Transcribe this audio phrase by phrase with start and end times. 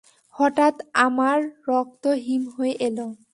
[0.35, 0.75] হঠাৎ
[0.99, 1.37] আমার
[1.67, 2.97] রক্ত হিম হয়ে এল।